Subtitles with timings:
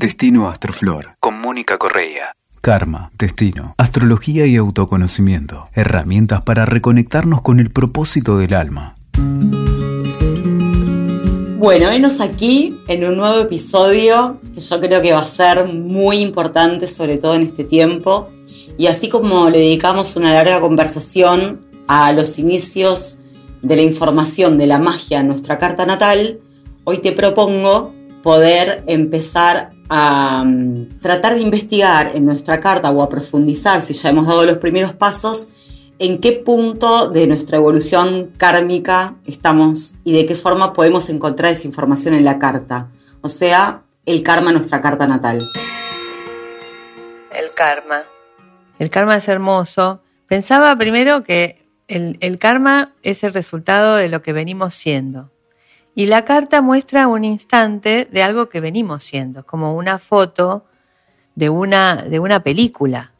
[0.00, 2.32] Destino Astroflor, con Mónica Correa.
[2.60, 5.68] Karma, destino, astrología y autoconocimiento.
[5.74, 8.94] Herramientas para reconectarnos con el propósito del alma.
[11.58, 16.18] Bueno, venos aquí en un nuevo episodio que yo creo que va a ser muy
[16.18, 18.28] importante, sobre todo en este tiempo.
[18.78, 23.22] Y así como le dedicamos una larga conversación a los inicios
[23.62, 26.38] de la información de la magia en nuestra carta natal,
[26.84, 27.92] hoy te propongo
[28.22, 34.10] poder empezar a mm, tratar de investigar en nuestra carta o a profundizar, si ya
[34.10, 35.52] hemos dado los primeros pasos,
[35.98, 41.66] en qué punto de nuestra evolución kármica estamos y de qué forma podemos encontrar esa
[41.66, 42.88] información en la carta.
[43.20, 45.38] O sea, el karma, nuestra carta natal.
[47.32, 48.04] El karma.
[48.78, 50.02] El karma es hermoso.
[50.28, 55.30] Pensaba primero que el, el karma es el resultado de lo que venimos siendo.
[55.98, 60.64] Y la carta muestra un instante de algo que venimos siendo, como una foto
[61.34, 63.12] de una, de una película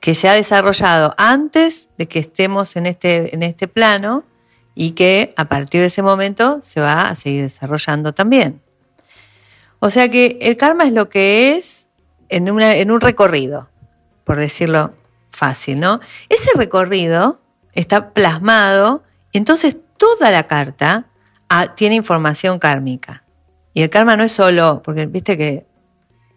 [0.00, 4.24] que se ha desarrollado antes de que estemos en este, en este plano
[4.74, 8.62] y que a partir de ese momento se va a seguir desarrollando también.
[9.78, 11.90] O sea que el karma es lo que es
[12.30, 13.68] en, en un recorrido,
[14.24, 14.94] por decirlo
[15.28, 16.00] fácil, ¿no?
[16.30, 17.42] Ese recorrido
[17.74, 19.02] está plasmado,
[19.34, 21.10] entonces toda la carta
[21.76, 23.24] tiene información kármica.
[23.74, 25.66] Y el karma no es solo, porque viste que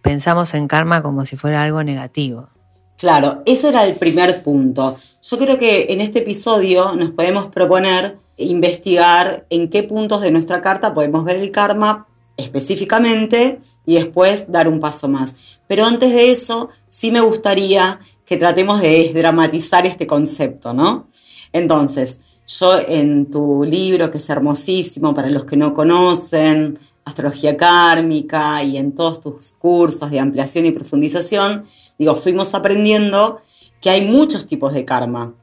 [0.02, 2.50] pensamos en karma como si fuera algo negativo.
[2.98, 4.98] Claro, ese era el primer punto.
[5.22, 10.62] Yo creo que en este episodio nos podemos proponer investigar en qué puntos de nuestra
[10.62, 15.62] carta podemos ver el karma específicamente y después dar un paso más.
[15.68, 21.08] Pero antes de eso, sí me gustaría que tratemos de desdramatizar este concepto, ¿no?
[21.52, 28.64] Entonces, yo en tu libro, que es hermosísimo para los que no conocen, Astrología Kármica
[28.64, 31.64] y en todos tus cursos de ampliación y profundización,
[31.98, 33.42] digo, fuimos aprendiendo
[33.82, 35.34] que hay muchos tipos de karma.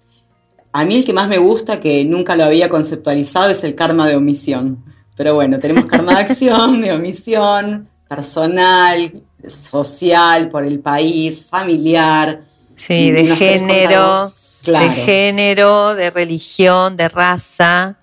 [0.72, 4.06] A mí el que más me gusta, que nunca lo había conceptualizado, es el karma
[4.08, 4.84] de omisión.
[5.16, 12.42] Pero bueno, tenemos karma de acción, de omisión, personal, social, por el país, familiar.
[12.76, 14.16] Sí, de género
[14.66, 17.96] de género, de religión, de raza.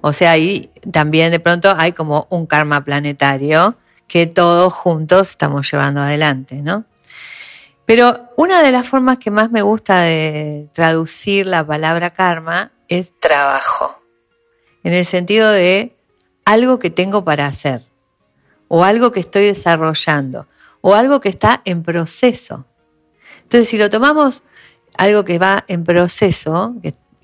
[0.00, 3.76] O sea, ahí también de pronto hay como un karma planetario
[4.06, 6.84] que todos juntos estamos llevando adelante, ¿no?
[7.86, 13.18] Pero una de las formas que más me gusta de traducir la palabra karma es
[13.18, 14.02] trabajo,
[14.82, 15.96] en el sentido de
[16.44, 17.86] algo que tengo para hacer,
[18.68, 20.48] o algo que estoy desarrollando,
[20.80, 22.66] o algo que está en proceso.
[23.42, 24.42] Entonces, si lo tomamos
[24.96, 26.74] algo que va en proceso,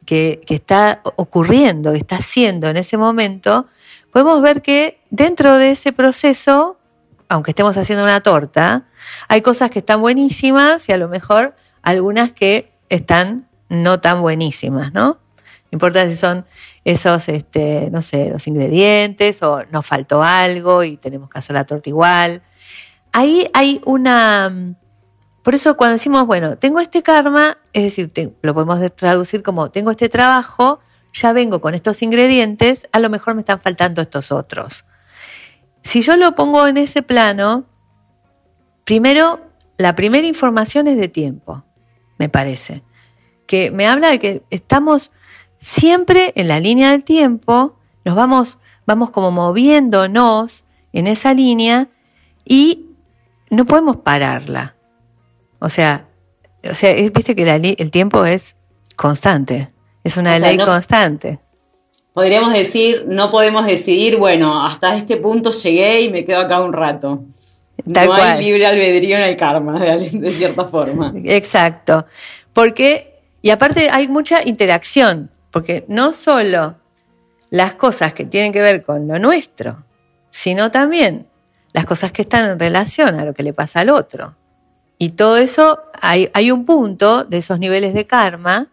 [0.06, 3.66] que, está ocurriendo, que está haciendo en ese momento,
[4.12, 6.78] podemos ver que dentro de ese proceso,
[7.28, 8.88] aunque estemos haciendo una torta,
[9.28, 14.92] hay cosas que están buenísimas y a lo mejor algunas que están no tan buenísimas,
[14.92, 15.19] ¿no?
[15.70, 16.44] No importa si son
[16.84, 21.64] esos, este, no sé, los ingredientes o nos faltó algo y tenemos que hacer la
[21.64, 22.42] torta igual.
[23.12, 24.75] Ahí hay una,
[25.42, 29.90] por eso cuando decimos, bueno, tengo este karma, es decir, lo podemos traducir como tengo
[29.90, 30.80] este trabajo,
[31.12, 34.84] ya vengo con estos ingredientes, a lo mejor me están faltando estos otros.
[35.82, 37.64] Si yo lo pongo en ese plano,
[38.84, 39.40] primero,
[39.78, 41.64] la primera información es de tiempo,
[42.18, 42.82] me parece,
[43.46, 45.10] que me habla de que estamos
[45.58, 51.88] siempre en la línea del tiempo, nos vamos, vamos como moviéndonos en esa línea
[52.44, 52.90] y
[53.48, 54.76] no podemos pararla.
[55.60, 56.09] O sea,
[56.69, 58.56] o sea viste que el tiempo es
[58.97, 59.72] constante,
[60.03, 61.38] es una ley constante.
[62.12, 66.72] Podríamos decir, no podemos decidir, bueno, hasta este punto llegué y me quedo acá un
[66.72, 67.25] rato.
[67.84, 71.15] no hay libre albedrío en el karma, de, cierta forma.
[71.25, 72.04] Exacto.
[72.53, 76.76] Porque, y aparte hay mucha interacción, porque no solo
[77.50, 79.84] las cosas que tienen que ver con lo nuestro,
[80.31, 81.28] sino también
[81.72, 84.34] las cosas que están en relación a lo que le pasa al otro.
[85.02, 88.67] Y todo eso, hay, hay un punto de esos niveles de karma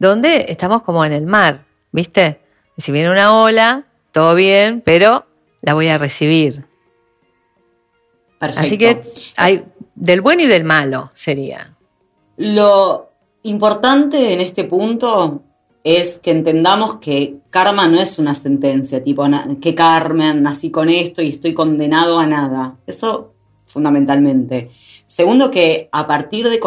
[0.00, 2.40] donde estamos como en el mar, ¿viste?
[2.76, 5.26] Si viene una ola, todo bien, pero
[5.60, 6.64] la voy a recibir.
[8.40, 8.66] Perfecto.
[8.66, 9.00] Así que
[9.36, 9.64] hay
[9.94, 11.76] del bueno y del malo sería.
[12.36, 13.10] Lo
[13.44, 15.44] importante en este punto
[15.84, 19.24] es que entendamos que karma no es una sentencia, tipo,
[19.60, 22.74] que karma, nací con esto y estoy condenado a nada.
[22.88, 23.34] Eso
[23.66, 24.70] fundamentalmente.
[25.10, 26.60] Segundo, que a partir de,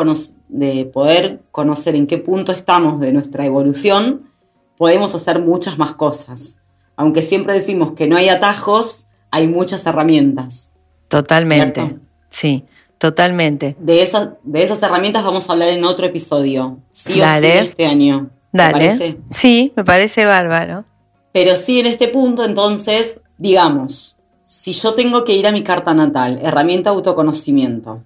[0.49, 4.29] de poder conocer en qué punto estamos de nuestra evolución,
[4.77, 6.59] podemos hacer muchas más cosas.
[6.97, 10.73] Aunque siempre decimos que no hay atajos, hay muchas herramientas.
[11.07, 11.99] Totalmente.
[12.27, 12.65] Sí,
[12.97, 13.77] totalmente.
[13.79, 17.85] De esas, de esas herramientas vamos a hablar en otro episodio, sí o sí este
[17.85, 18.29] año.
[18.51, 18.73] Dale.
[18.73, 19.19] parece?
[19.31, 20.83] Sí, me parece bárbaro.
[21.31, 25.93] Pero sí, en este punto, entonces, digamos, si yo tengo que ir a mi carta
[25.93, 28.03] natal, herramienta autoconocimiento.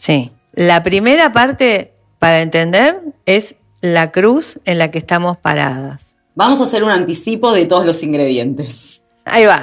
[0.00, 0.32] Sí.
[0.52, 6.16] La primera parte para entender es la cruz en la que estamos paradas.
[6.34, 9.04] Vamos a hacer un anticipo de todos los ingredientes.
[9.26, 9.60] Ahí va.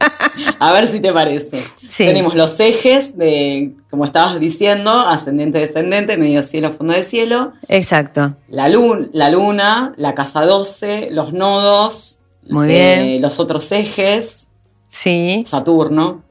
[0.58, 1.62] A ver si te parece.
[1.96, 7.52] Tenemos los ejes de, como estabas diciendo, ascendente, descendente, medio cielo, fondo de cielo.
[7.68, 8.36] Exacto.
[8.48, 13.20] La, luna, la luna, la casa 12, los nodos, Muy bien.
[13.20, 14.48] los otros ejes.
[14.88, 15.42] Sí.
[15.44, 16.22] Saturno.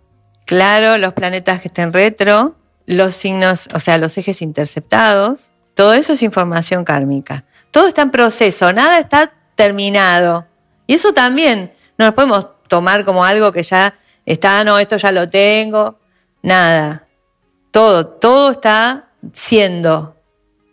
[0.45, 2.55] Claro, los planetas que estén retro,
[2.87, 5.51] los signos, o sea, los ejes interceptados.
[5.75, 7.45] Todo eso es información kármica.
[7.69, 10.47] Todo está en proceso, nada está terminado.
[10.87, 13.93] Y eso también no nos podemos tomar como algo que ya
[14.25, 15.99] está, no, esto ya lo tengo.
[16.41, 17.05] Nada.
[17.71, 20.15] Todo, todo está siendo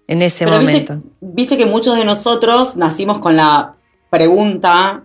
[0.06, 0.94] en ese momento.
[0.94, 3.74] Viste, viste que muchos de nosotros nacimos con la
[4.08, 5.04] pregunta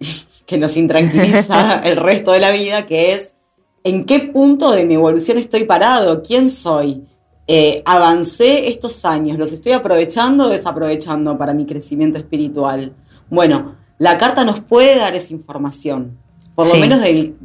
[0.46, 3.36] que nos intranquiliza el resto de la vida, que es,
[3.84, 6.22] ¿en qué punto de mi evolución estoy parado?
[6.22, 7.04] ¿Quién soy?
[7.46, 12.94] Eh, avancé estos años, ¿los estoy aprovechando o desaprovechando para mi crecimiento espiritual?
[13.28, 16.18] Bueno, la carta nos puede dar esa información,
[16.54, 17.36] por lo menos del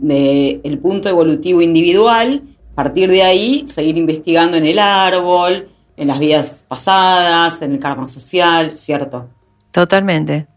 [0.63, 2.41] el punto evolutivo individual,
[2.71, 7.80] a partir de ahí seguir investigando en el árbol, en las vidas pasadas, en el
[7.80, 9.27] karma social, ¿cierto?
[9.71, 10.47] Totalmente.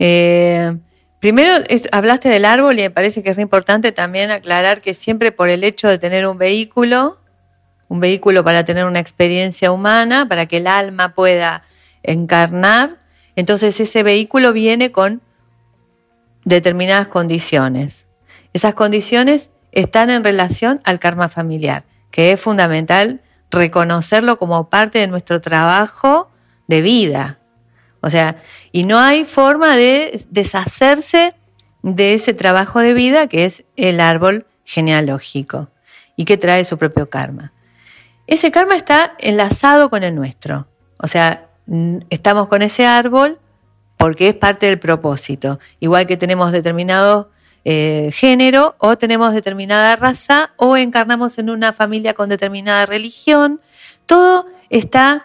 [0.00, 0.76] Eh,
[1.26, 5.48] primero hablaste del árbol y me parece que es importante también aclarar que siempre por
[5.48, 7.18] el hecho de tener un vehículo,
[7.88, 11.64] un vehículo para tener una experiencia humana, para que el alma pueda
[12.04, 12.98] encarnar,
[13.34, 15.20] entonces ese vehículo viene con
[16.44, 18.06] determinadas condiciones.
[18.52, 21.82] Esas condiciones están en relación al karma familiar,
[22.12, 23.20] que es fundamental
[23.50, 26.30] reconocerlo como parte de nuestro trabajo
[26.68, 27.40] de vida.
[28.06, 28.36] O sea,
[28.70, 31.34] y no hay forma de deshacerse
[31.82, 35.70] de ese trabajo de vida que es el árbol genealógico
[36.14, 37.52] y que trae su propio karma.
[38.28, 40.68] Ese karma está enlazado con el nuestro.
[40.98, 41.48] O sea,
[42.08, 43.40] estamos con ese árbol
[43.96, 45.58] porque es parte del propósito.
[45.80, 47.32] Igual que tenemos determinado
[47.64, 53.60] eh, género o tenemos determinada raza o encarnamos en una familia con determinada religión,
[54.06, 55.24] todo está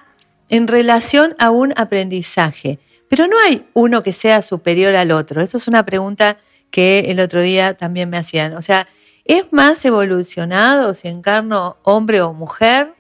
[0.52, 2.78] en relación a un aprendizaje.
[3.10, 5.42] Pero no hay uno que sea superior al otro.
[5.42, 6.38] Esto es una pregunta
[6.70, 8.54] que el otro día también me hacían.
[8.54, 8.88] O sea,
[9.26, 12.94] ¿Es más evolucionado si encarno hombre o mujer?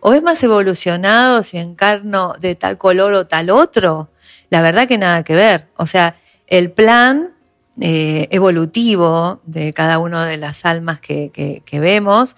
[0.00, 4.10] ¿O es más evolucionado si encarno de tal color o tal otro?
[4.50, 5.68] La verdad que nada que ver.
[5.76, 6.16] O sea,
[6.46, 7.34] el plan
[7.80, 12.36] eh, evolutivo de cada una de las almas que, vemos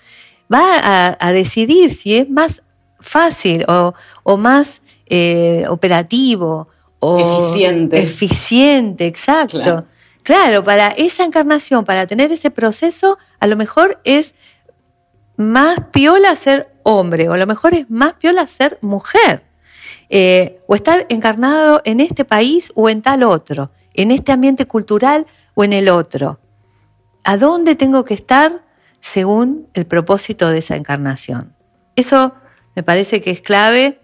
[0.52, 2.62] va a, decidir si es más
[3.04, 6.68] fácil o, más eh, operativo
[6.98, 8.02] o eficiente.
[8.02, 9.84] Eficiente, exacto.
[10.22, 14.34] Claro, para esa encarnación, para tener ese proceso, a lo mejor es
[15.36, 19.44] más piola ser hombre, o a lo mejor es más piola ser mujer,
[20.08, 25.26] eh, o estar encarnado en este país o en tal otro, en este ambiente cultural
[25.54, 26.40] o en el otro.
[27.22, 28.64] ¿A dónde tengo que estar
[29.00, 31.54] según el propósito de esa encarnación?
[31.96, 32.34] Eso
[32.74, 34.00] me parece que es clave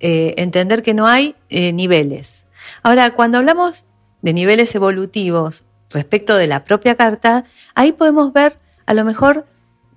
[0.00, 2.46] eh, entender que no hay eh, niveles.
[2.82, 3.86] Ahora, cuando hablamos
[4.22, 7.44] de niveles evolutivos respecto de la propia carta,
[7.74, 9.46] ahí podemos ver a lo mejor,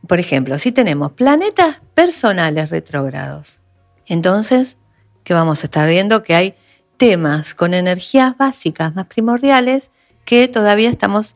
[0.08, 3.62] por ejemplo, si tenemos planetas personales retrógrados,
[4.06, 4.78] entonces,
[5.24, 6.24] ¿qué vamos a estar viendo?
[6.24, 6.56] Que hay
[6.96, 9.92] temas con energías básicas más primordiales
[10.26, 11.36] que todavía estamos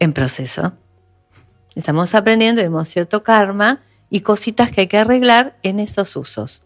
[0.00, 0.72] en proceso.
[1.74, 3.80] Estamos aprendiendo, tenemos cierto karma
[4.12, 6.62] y cositas que hay que arreglar en esos usos.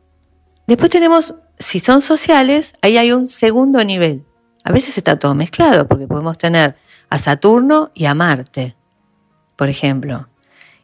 [0.67, 4.25] Después tenemos, si son sociales, ahí hay un segundo nivel,
[4.65, 6.75] a veces está todo mezclado, porque podemos tener
[7.09, 8.75] a Saturno y a Marte,
[9.55, 10.29] por ejemplo.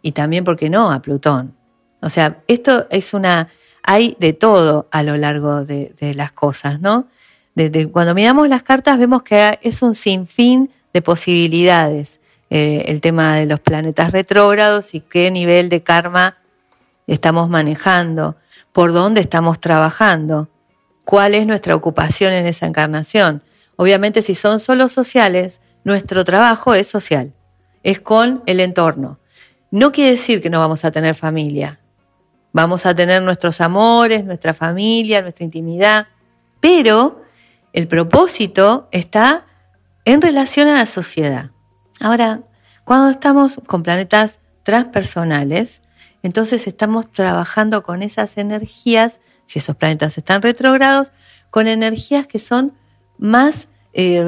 [0.02, 1.56] Y también, ¿por qué no?, a Plutón.
[2.00, 3.48] O sea, esto es una...
[3.82, 7.08] Hay de todo a lo largo de, las cosas, ¿no?
[7.56, 12.20] Desde cuando miramos las cartas vemos que es un sinfín de posibilidades.
[12.50, 16.36] Eh, el tema de los planetas retrógrados y qué nivel de karma
[17.06, 18.36] estamos manejando,
[18.72, 20.48] por dónde estamos trabajando,
[21.04, 23.42] cuál es nuestra ocupación en esa encarnación.
[23.76, 27.32] Obviamente si son solo sociales, nuestro trabajo es social,
[27.82, 29.18] es con el entorno.
[29.70, 31.80] No quiere decir que no vamos a tener familia.
[32.52, 36.08] Vamos a tener nuestros amores, nuestra familia, nuestra intimidad,
[36.60, 37.22] pero
[37.72, 39.46] el propósito está
[40.04, 41.50] en relación a la sociedad.
[42.00, 42.42] Ahora,
[42.84, 45.82] cuando estamos con planetas transpersonales,
[46.22, 51.12] entonces estamos trabajando con esas energías, si esos planetas están retrógrados,
[51.50, 52.72] con energías que son
[53.18, 54.24] más eh,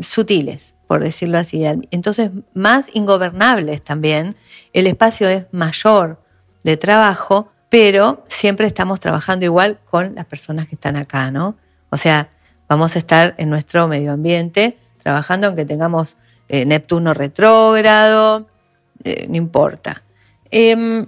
[0.00, 1.64] sutiles, por decirlo así.
[1.90, 4.36] Entonces, más ingobernables también.
[4.72, 6.22] El espacio es mayor
[6.62, 11.56] de trabajo, pero siempre estamos trabajando igual con las personas que están acá, ¿no?
[11.90, 12.30] O sea,
[12.68, 16.16] vamos a estar en nuestro medio ambiente trabajando aunque tengamos
[16.48, 18.46] eh, Neptuno retrógrado,
[19.04, 20.02] eh, no importa.
[20.50, 21.06] Em,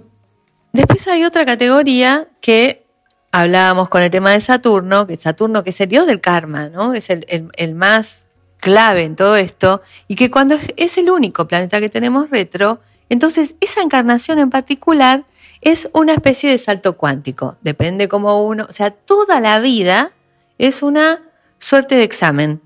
[0.73, 2.85] después hay otra categoría que
[3.31, 6.93] hablábamos con el tema de Saturno, que Saturno que es el dios del karma, ¿no?
[6.93, 11.89] Es el, más clave en todo esto, y que cuando es, el único planeta que
[11.89, 12.79] tenemos retro,
[13.09, 15.25] entonces esa encarnación en particular
[15.61, 20.11] es una especie de salto cuántico, depende cómo uno, o sea, toda la vida
[20.57, 21.21] es una
[21.57, 22.61] suerte de examen,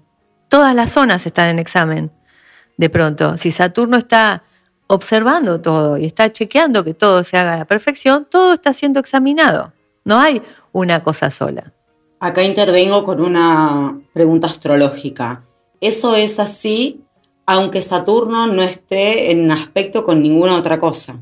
[0.50, 2.12] todas las zonas están en examen.
[2.78, 4.44] De pronto, si Saturno está
[4.88, 9.00] observando todo y está chequeando que todo se haga a la perfección, todo está siendo
[9.00, 9.74] examinado.
[10.04, 11.74] No hay una cosa sola.
[12.20, 15.44] Acá intervengo con una pregunta astrológica.
[15.82, 17.02] ¿Eso es así
[17.46, 21.20] aunque Saturno no esté en aspecto con ninguna otra cosa?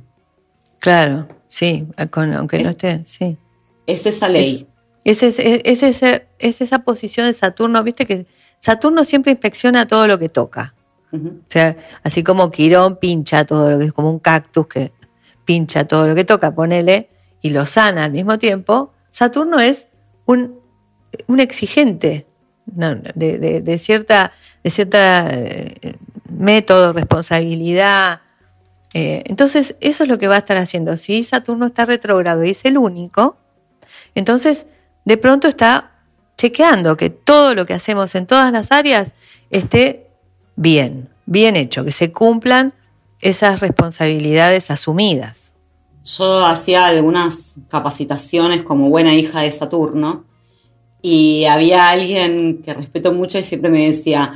[0.80, 3.38] Claro, sí, aunque no esté, sí.
[3.86, 4.68] Es esa ley.
[5.04, 8.26] Es, es, esa posición de Saturno, viste que
[8.60, 10.76] Saturno siempre inspecciona todo lo que toca.
[11.14, 14.92] O sea, así como Quirón pincha todo lo que es como un cactus que
[15.46, 17.10] pincha todo lo que toca, ponele,
[17.42, 19.90] y lo sana al mismo tiempo, Saturno es
[20.26, 20.60] un,
[21.38, 22.26] exigente
[22.66, 24.32] de, cierta,
[24.64, 25.96] de cierta eh,
[26.32, 28.22] método, responsabilidad.
[28.94, 30.98] Eh, entonces, eso es lo que va a estar haciendo.
[30.98, 33.38] Si Saturno está retrógrado y es el único,
[34.16, 34.66] entonces
[35.06, 35.92] de pronto está
[36.38, 39.16] chequeando que todo lo que hacemos en todas las áreas
[39.50, 40.03] esté
[40.56, 42.74] bien, bien hecho, que se cumplan
[43.22, 45.56] esas responsabilidades asumidas.
[46.04, 50.26] Yo hacía algunas capacitaciones como buena hija de Saturno
[51.02, 54.34] y había alguien que respeto mucho y siempre me decía,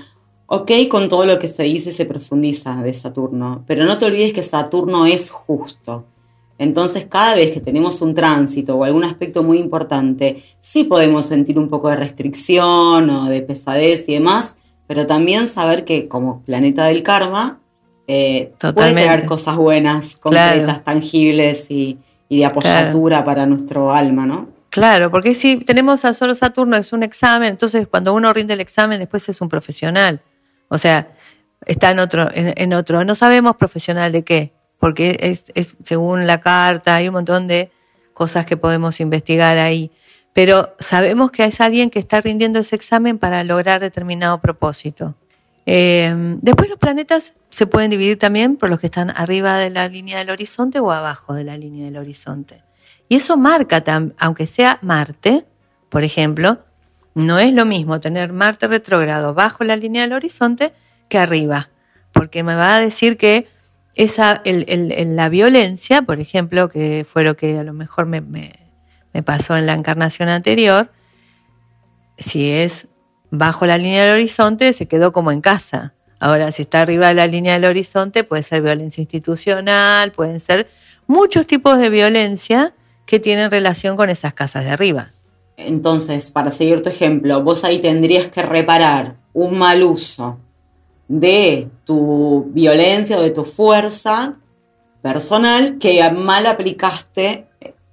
[0.48, 4.34] ok, con todo lo que se dice se profundiza de Saturno, pero no te olvides
[4.34, 6.06] que Saturno es justo.
[6.60, 11.60] Entonces, cada vez que tenemos un tránsito o algún aspecto muy importante, sí podemos sentir
[11.60, 14.58] un poco de restricción o de pesadez y demás,
[14.88, 17.60] pero también saber que como planeta del karma,
[18.08, 24.50] eh, puede cosas buenas, concretas, tangibles y, de apoyatura para nuestro alma, ¿no?
[24.70, 28.62] Claro, porque si tenemos a solo Saturno es un examen, entonces cuando uno rinde el
[28.62, 30.22] examen después es un profesional.
[30.68, 31.10] O sea,
[31.66, 33.04] está en otro, en otro.
[33.06, 37.72] No sabemos profesional de qué, porque es, según la carta, hay un montón de
[38.14, 39.92] cosas que podemos investigar ahí.
[40.38, 45.16] Pero sabemos que es alguien que está rindiendo ese examen para lograr determinado propósito.
[45.66, 46.14] Eh,
[46.44, 50.20] después los planetas se pueden dividir también por los que están arriba de la línea
[50.20, 52.62] del horizonte o abajo de la línea del horizonte.
[53.10, 53.84] Y eso marca,
[54.20, 55.44] aunque sea Marte,
[55.90, 56.60] por ejemplo,
[57.16, 60.72] no es lo mismo tener Marte retrógrado bajo la línea del horizonte
[61.10, 61.72] que arriba,
[62.12, 63.48] porque me va a decir que
[63.96, 68.22] esa, el, la violencia, por ejemplo, que fue lo que a lo mejor me,
[69.24, 70.92] pasó en la encarnación anterior,
[72.18, 72.88] si es
[73.30, 75.94] bajo la línea del horizonte, se quedó como en casa.
[76.20, 80.68] Ahora, si está arriba de la línea del horizonte, puede ser violencia institucional, pueden ser
[81.06, 82.74] muchos tipos de violencia
[83.06, 85.14] que tienen relación con esas casas de arriba.
[85.58, 90.40] Entonces, para seguir tu ejemplo, vos ahí tendrías que reparar un mal uso
[91.08, 94.38] de tu violencia o de tu fuerza
[95.02, 97.47] personal que mal aplicaste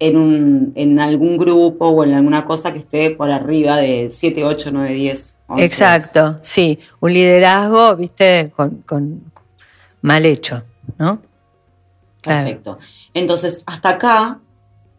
[0.04, 4.44] en, un, en algún grupo o en alguna cosa que esté por arriba de 7,
[4.44, 5.38] 8, 9, 10.
[5.56, 6.78] Exacto, sí.
[7.00, 9.32] Un liderazgo, viste, con,
[10.02, 10.62] mal hecho,
[10.98, 11.22] ¿no?
[12.22, 12.78] Perfecto.
[13.14, 14.40] Entonces, hasta acá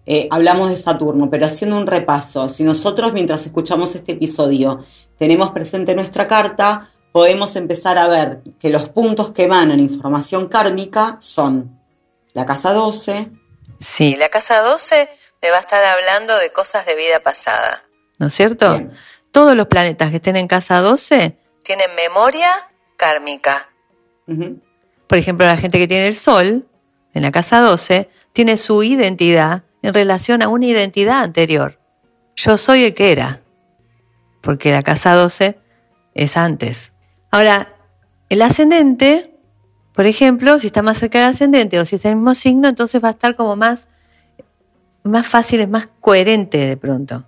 [0.08, 4.84] eh, hablamos de Saturno, pero haciendo un repaso, si nosotros mientras escuchamos este episodio
[5.18, 11.18] tenemos presente nuestra carta, podemos empezar a ver que los puntos que emanan información kármica
[11.20, 11.80] son
[12.34, 13.45] la casa 12.
[13.80, 15.10] Sí, la casa 12
[15.42, 17.86] me va a estar hablando de cosas de vida pasada,
[18.18, 18.90] ¿no es cierto?
[19.32, 22.52] Todos los planetas que estén en casa 12 tienen memoria
[22.98, 23.70] kármica.
[25.08, 26.68] Por ejemplo, la gente que tiene el Sol
[27.14, 31.80] en la casa 12 tiene su identidad en relación a una identidad anterior.
[32.36, 33.42] Yo soy el que era,
[34.42, 35.60] porque la casa 12
[36.16, 36.94] es antes.
[37.32, 37.76] Ahora,
[38.30, 39.35] el ascendente,
[39.96, 43.02] por ejemplo, si está más cerca del ascendente o si es el mismo signo, entonces
[43.02, 43.88] va a estar como más,
[45.04, 47.24] más fácil, es más coherente de pronto.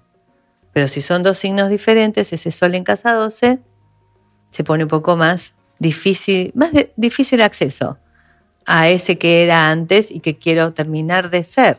[0.73, 3.59] Pero si son dos signos diferentes, ese sol en casa 12
[4.49, 7.97] se pone un poco más difícil, más difícil acceso
[8.65, 11.77] a ese que era antes y que quiero terminar de ser.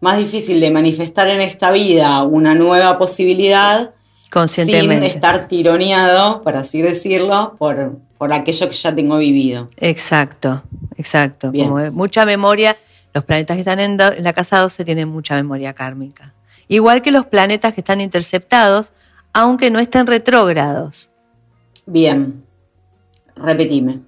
[0.00, 3.92] Más difícil de manifestar en esta vida una nueva posibilidad
[4.30, 5.08] conscientemente.
[5.08, 9.68] sin estar tironeado, por así decirlo, por, por aquello que ya tengo vivido.
[9.76, 10.62] Exacto,
[10.96, 11.52] exacto.
[11.52, 12.76] Como mucha memoria,
[13.14, 16.34] los planetas que están en, la casa 12 tienen mucha memoria kármica.
[16.66, 18.92] Igual que los planetas que están interceptados,
[19.32, 21.10] aunque no estén retrógrados.
[21.86, 22.44] Bien,
[23.36, 24.00] repetime.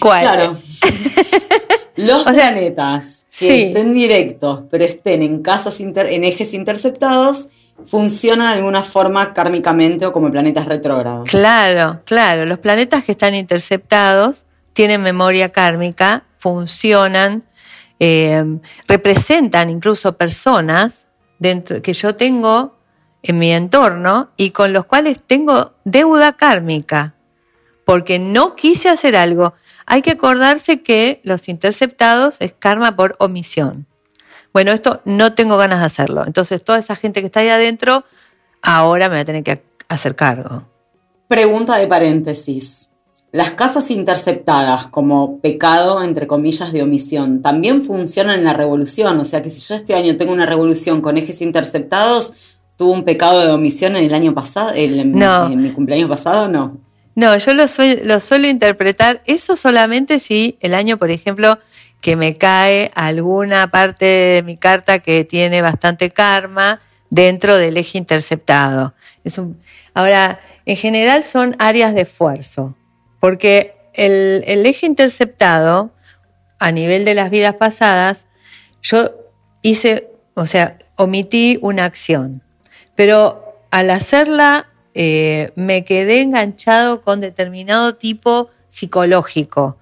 [0.00, 0.22] ¿Cuál?
[0.22, 0.56] Claro.
[1.96, 7.50] Los planetas que estén directos, pero estén en casas en ejes interceptados,
[7.84, 11.28] funcionan de alguna forma kármicamente o como planetas retrógrados.
[11.28, 12.46] Claro, claro.
[12.46, 17.44] Los planetas que están interceptados tienen memoria kármica, funcionan,
[18.00, 18.44] eh,
[18.88, 22.76] representan incluso personas dentro, que yo tengo
[23.22, 27.14] en mi entorno y con los cuales tengo deuda kármica,
[27.84, 29.54] porque no quise hacer algo.
[29.86, 33.86] Hay que acordarse que los interceptados es karma por omisión
[34.54, 36.22] bueno, esto no tengo ganas de hacerlo.
[36.24, 38.04] Entonces, toda esa gente que está ahí adentro,
[38.62, 40.62] ahora me va a tener que hacer cargo.
[41.26, 42.88] Pregunta de paréntesis.
[43.32, 49.18] Las casas interceptadas como pecado, entre comillas, de omisión, ¿también funcionan en la revolución?
[49.18, 53.02] O sea que si yo este año tengo una revolución con ejes interceptados, ¿tuvo un
[53.02, 56.46] pecado de omisión en el año pasado, en, en mi cumpleaños pasado?
[56.46, 56.78] No.
[57.16, 57.64] No, yo lo,
[58.04, 61.58] lo suelo interpretar eso solamente si el año, por ejemplo,
[62.04, 67.96] que me cae alguna parte de mi carta que tiene bastante karma dentro del eje
[67.96, 68.92] interceptado.
[69.24, 69.58] Es un,
[69.94, 72.76] ahora, en general son áreas de esfuerzo,
[73.20, 75.92] porque el, el eje interceptado,
[76.58, 78.26] a nivel de las vidas pasadas,
[78.82, 79.12] yo
[79.62, 82.42] hice, o sea, omití una acción,
[82.94, 89.78] pero al hacerla eh, me quedé enganchado con determinado tipo psicológico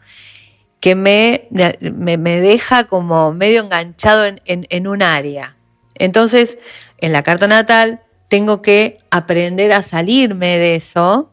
[0.83, 1.47] que me,
[1.79, 5.55] me, deja como medio enganchado en, un área.
[5.95, 6.59] Entonces,
[6.99, 11.31] en la carta natal tengo que aprender a salirme de eso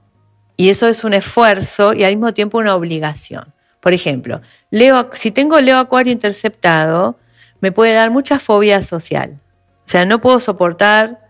[0.55, 3.51] y eso es un esfuerzo y al mismo tiempo una obligación.
[3.79, 7.17] Por ejemplo, Leo, si tengo Leo Acuario interceptado,
[7.59, 9.39] me puede dar mucha fobia social.
[9.79, 11.21] O sea, no puedo soportar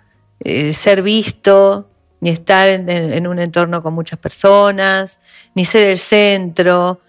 [0.41, 5.21] eh, ser visto, ni estar en, un entorno con muchas personas,
[5.55, 6.99] ni ser el centro,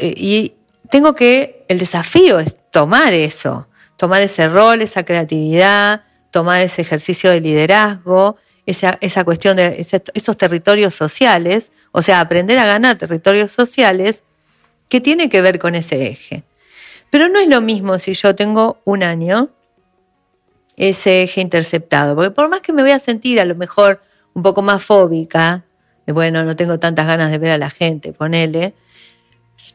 [0.00, 0.54] y
[0.90, 7.30] tengo que, el desafío es tomar eso, tomar ese rol, esa creatividad, tomar ese ejercicio
[7.30, 8.36] de liderazgo,
[8.66, 14.24] esa, esa cuestión de esos territorios sociales, o sea, aprender a ganar territorios sociales
[14.88, 16.44] que tiene que ver con ese eje.
[17.10, 19.50] Pero no es lo mismo si yo tengo un año
[20.76, 24.00] ese eje interceptado, porque por más que me voy a sentir a lo mejor
[24.34, 25.64] un poco más fóbica,
[26.06, 28.74] bueno, no tengo tantas ganas de ver a la gente, ponele,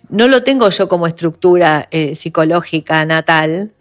[0.10, 3.74] no lo tengo yo como estructura eh, psicológica natal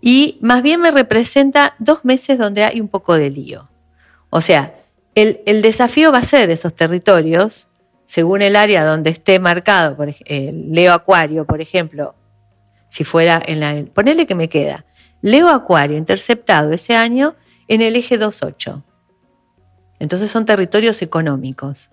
[0.00, 3.70] y más bien me representa dos meses donde hay un poco de lío.
[4.30, 4.74] O sea,
[5.14, 7.68] el, desafío va a ser esos territorios,
[8.04, 12.16] según el área donde esté marcado, por Leo Acuario, por ejemplo,
[12.88, 13.84] si fuera en la...
[13.94, 14.84] Ponele que me queda.
[15.20, 17.36] Leo Acuario interceptado ese año
[17.68, 18.82] en el eje 28.
[20.00, 21.91] Entonces son territorios económicos.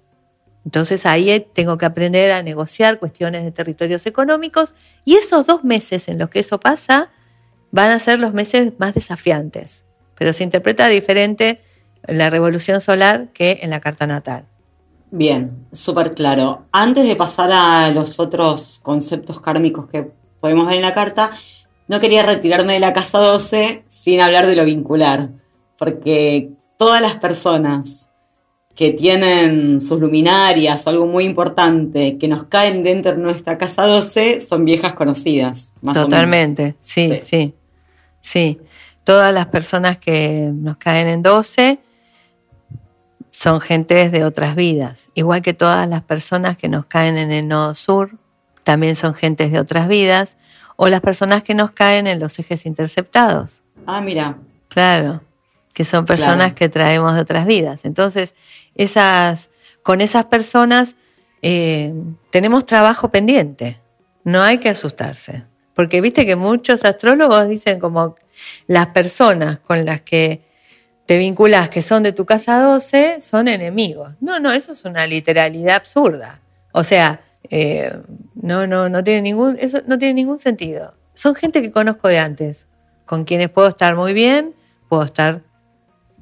[0.65, 6.07] Entonces ahí tengo que aprender a negociar cuestiones de territorios económicos y esos dos meses
[6.09, 7.09] en los que eso pasa
[7.71, 11.61] van a ser los meses más desafiantes, pero se interpreta diferente
[12.07, 14.45] en la revolución solar que en la carta natal.
[15.11, 16.65] Bien, súper claro.
[16.71, 21.31] Antes de pasar a los otros conceptos kármicos que podemos ver en la carta,
[21.87, 25.29] no quería retirarme de la casa 12 sin hablar de lo vincular,
[25.77, 28.09] porque todas las personas
[28.79, 33.85] que tienen sus luminarias o algo muy importante que nos caen dentro de nuestra casa
[33.85, 35.73] 12 son viejas conocidas.
[35.81, 37.53] Más Totalmente, Sí, sí,
[38.21, 38.57] sí,
[39.03, 41.79] Todas las personas que nos caen en 12
[43.31, 47.49] son gentes de otras vidas, igual que todas las personas que nos caen en el
[47.49, 48.11] nodo sur
[48.63, 50.37] también son gentes de otras vidas,
[50.77, 53.61] o las personas que nos caen en los ejes interceptados.
[53.85, 54.37] Ah, mira.
[54.69, 55.21] Claro,
[55.73, 57.83] que son personas que traemos de otras vidas.
[57.83, 58.35] Entonces,
[58.79, 59.49] esas,
[59.83, 60.95] con esas personas
[61.41, 61.93] eh,
[62.31, 63.77] tenemos trabajo pendiente.
[64.23, 65.43] No hay que asustarse.
[65.75, 68.15] Porque viste que muchos astrólogos dicen como
[68.67, 70.41] las personas con las que
[71.05, 74.13] te vinculas que son de tu casa 12 son enemigos.
[74.21, 76.39] No, no, eso es una literalidad absurda.
[76.71, 77.91] O sea, eh,
[78.35, 80.93] no, no, no tiene ningún, eso no tiene ningún sentido.
[81.13, 82.67] Son gente que conozco de antes,
[83.05, 84.55] con quienes puedo estar muy bien,
[84.87, 85.41] puedo estar,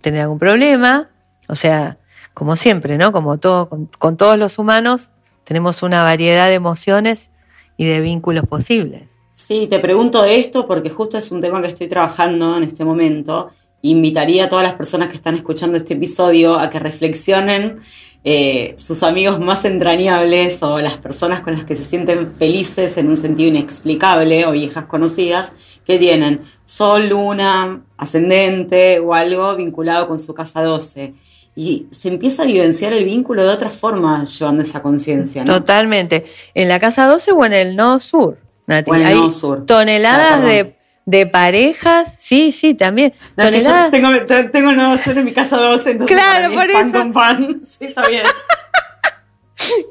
[0.02, 1.12] tener algún problema.
[1.50, 1.98] O sea,
[2.38, 3.12] como siempre, ¿no?
[3.12, 5.10] Como todo, con, todos los humanos,
[5.44, 7.32] tenemos una variedad de emociones
[7.78, 9.06] y de vínculos posibles.
[9.34, 13.50] Sí, te pregunto esto porque justo es un tema que estoy trabajando en este momento.
[13.82, 17.80] Invitaría a todas las personas que están escuchando este episodio a que reflexionen
[18.24, 23.10] eh, sus amigos más entrañables o las personas con las que se sienten felices en
[23.10, 30.20] un sentido inexplicable o viejas conocidas que tienen sol, luna, ascendente o algo vinculado con
[30.20, 31.16] su casa 12
[31.58, 35.44] y se empieza a vivenciar el vínculo de otra forma llevando esa conciencia.
[35.44, 35.54] ¿no?
[35.54, 36.24] Totalmente.
[36.54, 38.92] En la casa 12 o en el nodo sur, Nati.
[38.92, 39.66] en el Hay sur.
[39.66, 43.12] toneladas de, parejas, sí, sí, también.
[43.36, 43.90] toneladas.
[43.90, 44.10] Tengo,
[44.52, 47.00] tengo, el nodo sur en mi casa 12, entonces claro, por pan eso.
[47.00, 47.62] con pan.
[47.66, 48.24] Sí, está bien.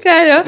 [0.01, 0.45] Claro,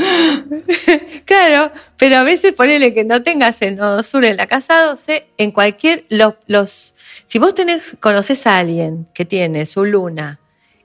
[1.26, 5.28] claro, pero a veces ponele que no tengas el nodo sur en la casa 12,
[5.38, 10.39] en cualquier, los, los si vos tenés, conoces a alguien que tiene su luna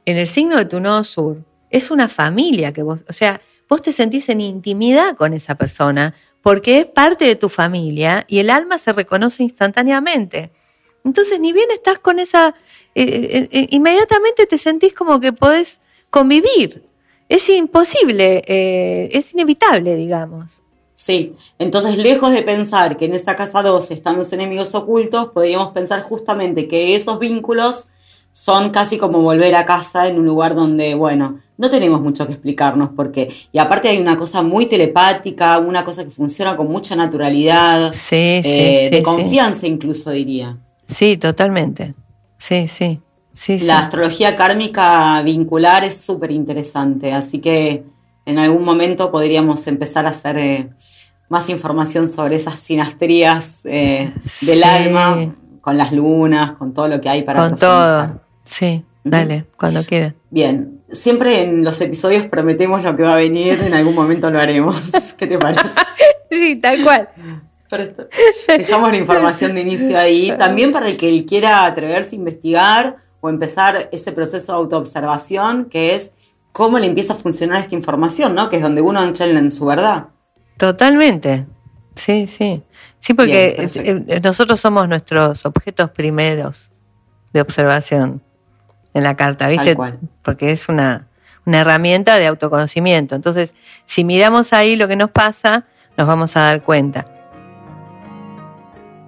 [0.05, 1.39] en el signo de tu nodo sur,
[1.71, 6.15] es una familia que vos, o sea, vos te sentís en intimidad con esa persona
[6.43, 10.53] porque es parte de tu familia y el alma se reconoce instantáneamente.
[11.03, 12.55] Entonces, ni bien estás con esa,
[12.95, 16.85] eh, eh, eh, inmediatamente te sentís como que podés convivir.
[17.29, 20.63] Es imposible, es inevitable, digamos.
[20.95, 25.73] Sí, entonces lejos de pensar que en esa casa 12 están los enemigos ocultos, podríamos
[25.73, 27.89] pensar justamente que esos vínculos
[28.35, 32.33] son casi como volver a casa en un lugar donde, bueno, no tenemos mucho que
[32.33, 36.97] explicarnos porque, y aparte hay una cosa muy telepática, una cosa que funciona con mucha
[36.97, 40.59] naturalidad, sí, eh, de confianza incluso diría.
[40.89, 41.95] Sí, totalmente.
[42.37, 43.01] Sí, sí.
[43.33, 47.85] Sí, la astrología kármica vincular es súper interesante, así que
[48.27, 50.71] en algún momento podríamos empezar a hacer eh,
[51.29, 57.09] más información sobre esas sinastrías eh, del alma, con las lunas, con todo lo que
[57.09, 58.24] hay para con Todo.
[58.45, 60.15] Sí, dale, cuando quieras.
[60.31, 64.39] Bien, siempre en los episodios prometemos lo que va a venir, en algún momento lo
[64.39, 65.15] haremos.
[65.19, 65.81] ¿Qué te parece?
[66.31, 67.09] sí, tal cual.
[68.59, 70.33] dejamos la información de inicio ahí.
[70.39, 75.95] También para el que quiera atreverse a investigar o empezar ese proceso de autoobservación, que
[75.95, 76.13] es
[76.53, 78.49] cómo le empieza a funcionar esta información, ¿no?
[78.49, 80.09] Que es donde uno entra en su verdad.
[80.59, 81.47] Totalmente.
[81.97, 82.63] Sí, sí.
[82.99, 86.71] Sí, porque eh, nosotros somos nuestros objetos primeros
[87.33, 88.23] de observación
[88.95, 89.77] en la carta, ¿viste?
[90.23, 91.09] Porque es una,
[91.45, 93.15] herramienta de autoconocimiento.
[93.15, 93.55] Entonces,
[93.85, 97.07] si miramos ahí lo que nos pasa, nos vamos a dar cuenta.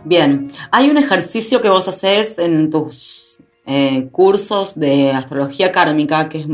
[0.04, 6.40] Bien, hay un ejercicio que vos haces en tus eh, cursos de astrología kármica que
[6.40, 6.46] es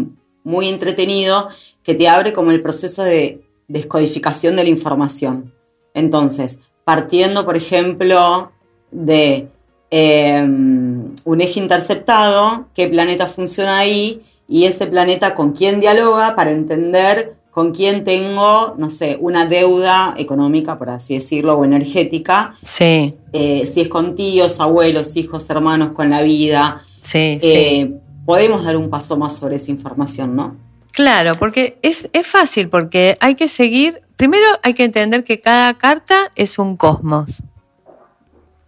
[0.44, 1.48] muy entretenido,
[1.82, 5.52] que te abre como el proceso de descodificación de la información.
[5.94, 8.52] Entonces, partiendo, por ejemplo,
[8.90, 9.48] de
[9.94, 16.50] em, un eje interceptado, qué planeta funciona ahí y ese planeta con quién dialoga para
[16.50, 22.54] entender con quién tengo, no sé, una deuda económica, por así decirlo, o energética.
[22.64, 23.14] Sí.
[23.34, 26.82] Eh, si es con tíos, abuelos, hijos, hermanos, con la vida.
[27.02, 27.92] Sí, eh,
[28.24, 30.56] Podemos dar un paso más sobre esa información, ¿no?
[30.92, 35.74] Claro, porque es, es fácil, porque hay que seguir, primero hay que entender que cada
[35.74, 37.42] carta es un cosmos.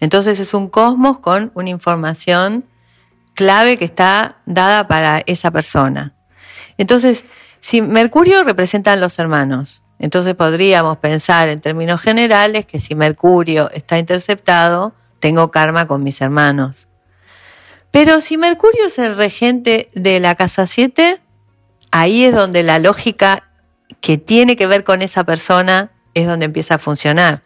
[0.05, 2.67] Entonces es un cosmos con una información
[3.33, 6.13] clave que está dada para esa persona.
[6.77, 7.25] Entonces,
[7.59, 13.99] si Mercurio representan los hermanos, entonces podríamos pensar en términos generales que si Mercurio está
[13.99, 16.89] interceptado, tengo karma con mis hermanos.
[17.91, 21.19] Pero si Mercurio es el regente de la casa 7,
[21.93, 23.45] ahí es donde la lógica
[24.03, 27.43] que tiene que ver con esa persona es donde empieza a funcionar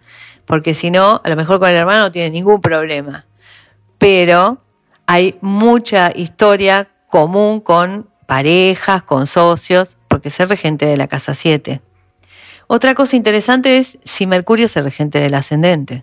[0.49, 3.27] porque si no, a lo mejor con el hermano no tiene ningún problema.
[3.99, 4.63] Pero
[5.07, 11.35] hay mucha historia común con parejas, con socios, porque es el regente de la casa
[11.35, 11.83] 7.
[12.67, 16.03] Otra cosa interesante es si Mercurio es regente del ascendente.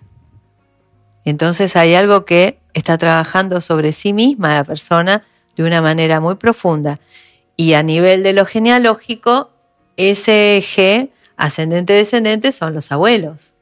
[1.24, 5.24] Entonces hay algo que está trabajando sobre sí misma la persona
[5.56, 7.00] de una manera muy profunda.
[7.56, 9.50] Y a nivel de lo genealógico,
[9.96, 13.55] ese eje ascendente-descendente son los abuelos.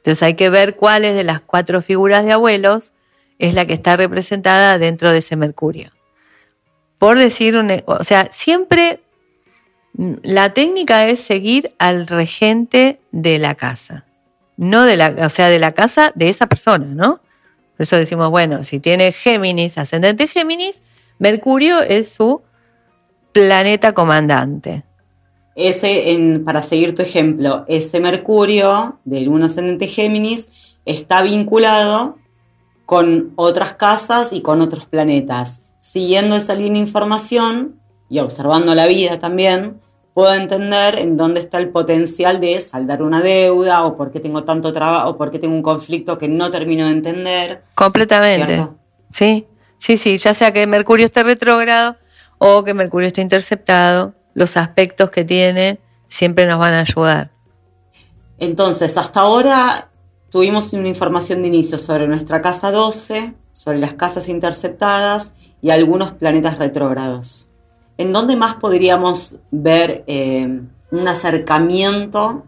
[0.00, 2.94] Entonces hay que ver cuáles de las cuatro figuras de abuelos
[3.38, 5.90] es la que está representada dentro de ese Mercurio.
[6.98, 7.54] Por decir,
[7.86, 9.02] o sea, siempre
[10.22, 14.06] la técnica es seguir al regente de la casa,
[14.56, 17.20] no de la, o sea, de la casa de esa persona, ¿no?
[17.76, 20.82] Por eso decimos, bueno, si tiene Géminis, ascendente Géminis,
[21.18, 22.42] Mercurio es su
[23.32, 24.84] planeta comandante
[25.54, 32.18] ese, para seguir tu ejemplo, ese Mercurio del 1 ascendente Géminis está vinculado
[32.86, 35.66] con otras casas y con otros planetas.
[35.78, 39.80] Siguiendo esa línea de información y observando la vida también,
[40.14, 44.44] puedo entender en dónde está el potencial de saldar una deuda o por qué tengo
[44.44, 47.62] tanto trabajo o por qué tengo un conflicto que no termino de entender.
[47.74, 48.68] Completamente.
[49.10, 49.46] Sí,
[49.78, 51.96] sí, sí, ya sea que Mercurio esté retrógrado
[52.38, 57.30] o que Mercurio esté interceptado, los aspectos que tiene siempre nos van a ayudar.
[58.38, 59.90] Entonces, hasta ahora
[60.30, 66.12] tuvimos una información de inicio sobre nuestra casa 12, sobre las casas interceptadas y algunos
[66.12, 67.50] planetas retrógrados.
[67.98, 72.46] ¿En dónde más podríamos ver eh, un acercamiento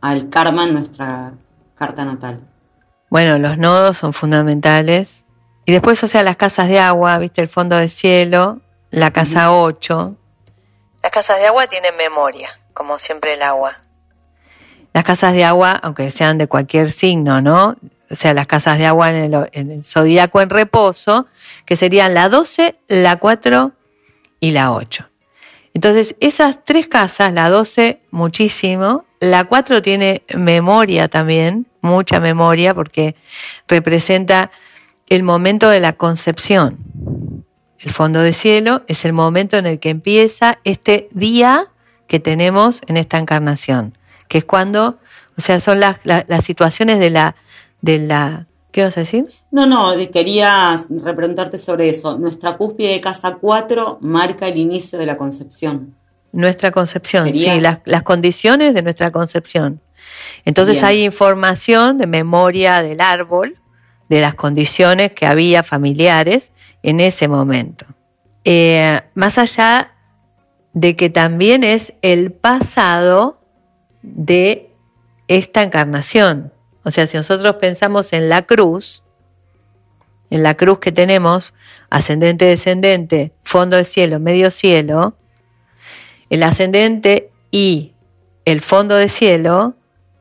[0.00, 1.34] al karma en nuestra
[1.74, 2.40] carta natal?
[3.08, 5.24] Bueno, los nodos son fundamentales.
[5.64, 9.52] Y después, o sea, las casas de agua, viste, el fondo del cielo, la casa
[9.52, 10.16] 8.
[11.02, 13.76] Las casas de agua tienen memoria, como siempre el agua.
[14.92, 17.76] Las casas de agua, aunque sean de cualquier signo, ¿no?
[18.10, 21.26] O sea, las casas de agua en el, en el zodíaco en reposo,
[21.64, 23.72] que serían la 12, la 4
[24.40, 25.08] y la 8.
[25.74, 33.14] Entonces, esas tres casas, la 12 muchísimo, la 4 tiene memoria también, mucha memoria, porque
[33.68, 34.50] representa
[35.08, 36.78] el momento de la concepción.
[37.80, 41.68] El fondo de cielo es el momento en el que empieza este día
[42.06, 43.96] que tenemos en esta encarnación,
[44.28, 44.98] que es cuando,
[45.38, 47.36] o sea, son las, las situaciones de la,
[47.80, 49.26] de la ¿Qué vas a decir?
[49.50, 52.18] No, no, quería repreguntarte sobre eso.
[52.18, 55.96] Nuestra cúspide de casa 4 marca el inicio de la concepción.
[56.32, 59.80] Nuestra concepción, sí, las, condiciones de nuestra concepción.
[60.44, 63.59] Entonces hay información de memoria del árbol,
[64.10, 67.86] de las condiciones que había familiares en ese momento.
[68.44, 69.94] Eh, más allá
[70.72, 73.40] de que también es el pasado
[74.02, 74.72] de
[75.28, 76.52] esta encarnación.
[76.82, 79.04] O sea, si nosotros pensamos en la cruz,
[80.30, 81.54] en la cruz que tenemos,
[81.88, 85.14] ascendente, descendente, fondo de cielo, medio cielo,
[86.30, 87.92] el ascendente y
[88.44, 89.74] el fondo de cielo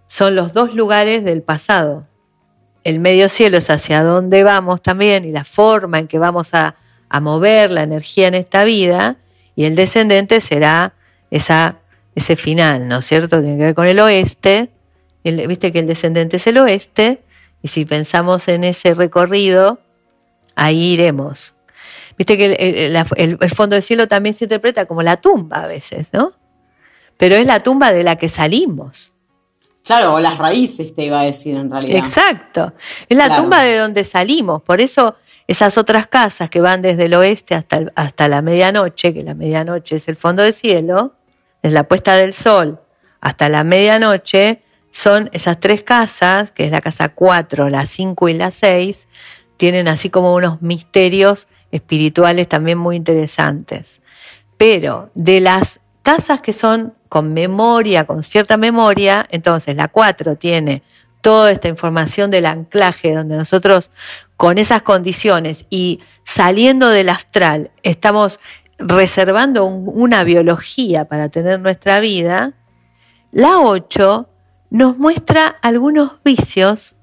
[0.06, 2.09] son los dos lugares del pasado.
[2.90, 6.76] El medio cielo es hacia dónde vamos también y la forma en que vamos a,
[7.22, 9.18] mover la energía en esta vida,
[9.56, 10.94] y el descendente será
[11.30, 11.78] esa,
[12.16, 13.42] ese final, ¿no es cierto?
[13.42, 14.72] Tiene que ver con el oeste,
[15.24, 17.22] viste que el descendente es el oeste,
[17.62, 19.80] y si pensamos en ese recorrido,
[20.56, 21.56] ahí iremos.
[22.18, 26.34] Viste que el, fondo del cielo también se interpreta como la tumba a veces, ¿no?
[27.18, 29.14] Pero es la tumba de la que salimos.
[29.90, 31.98] Claro, o las raíces te iba a decir en realidad.
[31.98, 32.74] Exacto,
[33.10, 35.16] es la tumba de donde salimos, por eso
[35.48, 39.96] esas otras casas que van desde el oeste hasta, hasta la medianoche, que la medianoche
[39.96, 41.16] es el fondo del cielo,
[41.64, 42.80] desde la puesta del sol
[43.20, 48.34] hasta la medianoche, son esas tres casas, que es la casa 4, la 5 y
[48.34, 49.08] la 6,
[49.58, 54.04] tienen así como unos misterios espirituales también muy interesantes.
[54.58, 60.82] Pero de las casas que son con memoria, con cierta memoria, entonces la 4 tiene
[61.22, 63.92] toda esta información del anclaje, donde nosotros
[64.36, 68.40] con esas condiciones y saliendo del astral estamos
[68.80, 72.54] reservando una biología para tener nuestra vida,
[73.32, 74.28] la 8
[74.72, 76.96] nos muestra algunos vicios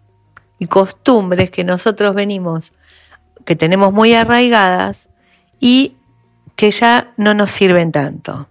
[0.59, 2.73] y costumbres que nosotros venimos,
[3.45, 5.11] que tenemos muy arraigadas
[5.61, 5.95] y
[6.57, 8.49] que ya no nos sirven tanto.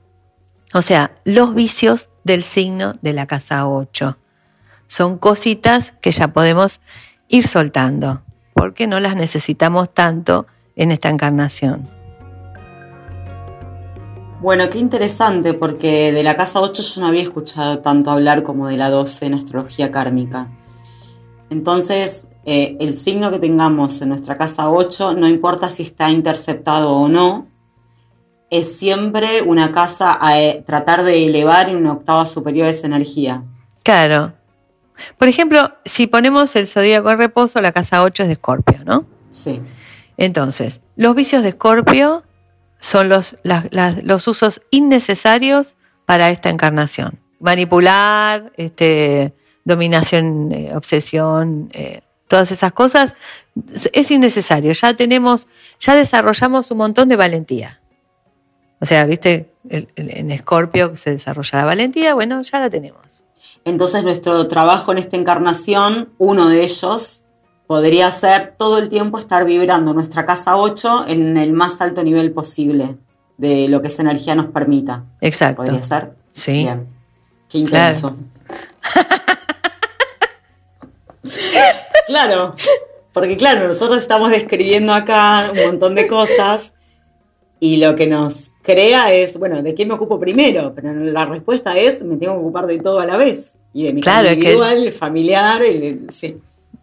[0.75, 4.17] O sea, los vicios del signo de la casa 8.
[4.87, 6.81] Son cositas que ya podemos
[7.29, 11.87] ir soltando, porque no las necesitamos tanto en esta encarnación.
[14.41, 18.67] Bueno, qué interesante, porque de la casa 8 yo no había escuchado tanto hablar como
[18.67, 20.49] de la 12 en astrología kármica.
[21.49, 26.91] Entonces, eh, el signo que tengamos en nuestra casa 8, no importa si está interceptado
[26.91, 27.47] o no,
[28.57, 33.43] es siempre una casa a eh, tratar de elevar en una octava superior esa energía.
[33.83, 34.33] Claro.
[35.17, 39.05] Por ejemplo, si ponemos el zodíaco en reposo, la casa 8 es de Escorpio, ¿no?
[39.29, 39.61] Sí.
[40.17, 42.23] Entonces, los vicios de Escorpio
[42.79, 47.19] son los, los usos innecesarios para esta encarnación.
[47.39, 49.33] Manipular, este,
[49.65, 53.15] dominación, eh, obsesión, eh, todas esas cosas,
[53.91, 54.71] es innecesario.
[54.71, 55.47] Ya tenemos,
[55.79, 57.81] ya desarrollamos un montón de valentía.
[58.85, 63.01] O sea, viste, en Escorpio se desarrolla la valentía, bueno, ya la tenemos.
[63.63, 67.23] Entonces nuestro trabajo en esta encarnación, uno de ellos,
[67.65, 72.31] podría ser todo el tiempo estar vibrando nuestra casa 8 en el más alto nivel
[72.31, 72.95] posible
[73.39, 75.03] de lo que esa energía nos permita.
[75.19, 75.63] Exacto.
[75.63, 76.13] ¿Podría ser?
[76.31, 76.51] Sí.
[76.51, 76.85] Bien.
[77.49, 78.15] Qué intenso.
[82.05, 82.53] Claro.
[83.13, 86.75] porque claro, nosotros estamos describiendo acá un montón de cosas
[87.65, 90.73] y lo que nos crea es, bueno, ¿de qué me ocupo primero?
[90.75, 93.57] Pero la respuesta es, me tengo que ocupar de todo a la vez.
[93.73, 95.61] Y de mi claro, individual, familiar,
[96.09, 96.37] sí.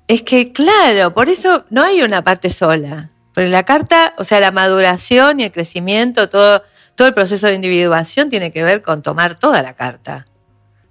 [0.08, 3.10] Es que, claro, por eso no hay una parte sola.
[3.32, 6.64] Pero la carta, o sea, la maduración y el crecimiento, todo,
[6.96, 10.26] todo el proceso de individuación tiene que ver con tomar toda la carta.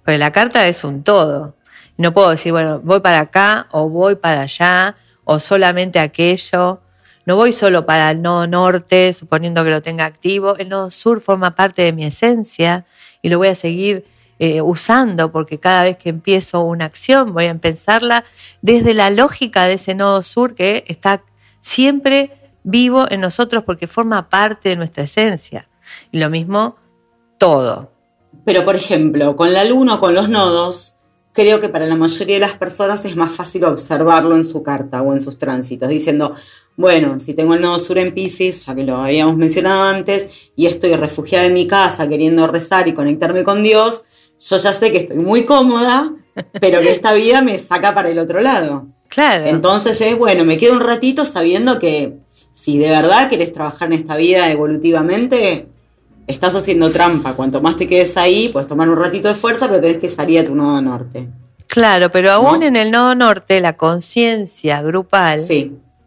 [0.02, 1.54] Porque la carta es un todo.
[1.98, 6.80] No puedo decir, bueno, voy para acá o voy para allá o solamente aquello.
[7.24, 10.56] No voy solo para el nodo norte, suponiendo que lo tenga activo.
[10.56, 12.84] El nodo sur forma parte de mi esencia
[13.22, 14.04] y lo voy a seguir
[14.38, 18.24] eh, usando porque cada vez que empiezo una acción voy a pensarla
[18.60, 21.22] desde la lógica de ese nodo sur que está
[21.60, 22.32] siempre
[22.64, 25.68] vivo en nosotros porque forma parte de nuestra esencia.
[26.10, 26.76] Y lo mismo
[27.38, 27.92] todo.
[28.44, 30.98] Pero, por ejemplo, con la luna o con los nodos,
[31.32, 35.02] creo que para la mayoría de las personas es más fácil observarlo en su carta
[35.02, 36.34] o en sus tránsitos, diciendo,
[36.76, 40.66] bueno, si tengo el nodo sur en Pisces, ya que lo habíamos mencionado antes, y
[40.66, 44.04] estoy refugiada en mi casa queriendo rezar y conectarme con Dios,
[44.38, 46.12] yo ya sé que estoy muy cómoda,
[46.60, 48.86] pero que esta vida me saca para el otro lado.
[49.08, 49.46] Claro.
[49.46, 52.14] Entonces es, bueno, me quedo un ratito sabiendo que
[52.52, 55.68] si de verdad quieres trabajar en esta vida evolutivamente,
[56.26, 57.34] estás haciendo trampa.
[57.34, 60.40] Cuanto más te quedes ahí, puedes tomar un ratito de fuerza, pero tenés que salir
[60.40, 61.28] a tu nodo norte.
[61.66, 65.40] Claro, pero aún en el nodo norte la conciencia grupal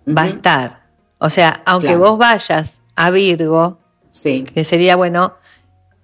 [0.07, 0.85] va a estar.
[1.17, 3.79] O sea, aunque vos vayas a Virgo,
[4.23, 5.33] que sería bueno,